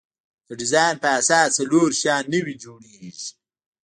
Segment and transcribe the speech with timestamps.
[0.47, 3.11] د ډیزاین په اساس څلور شیان نوي جوړیږي.